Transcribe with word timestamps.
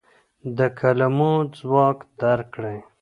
د 0.57 0.59
کلمو 0.79 1.33
ځواک 1.57 1.97
درک 2.19 2.47
کړئ. 2.53 2.79